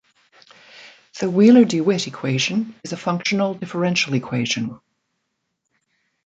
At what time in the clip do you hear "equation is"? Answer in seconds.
2.07-2.91